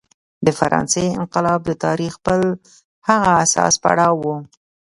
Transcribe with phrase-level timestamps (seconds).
[0.45, 2.41] د فرانسې انقلاب د تاریخ بل
[3.07, 4.27] هغه حساس پړاو و.